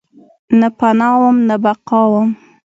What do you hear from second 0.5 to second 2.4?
نه پناه وم، نه بقاوم